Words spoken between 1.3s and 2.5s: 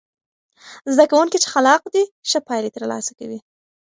چې خلاق دي، ښه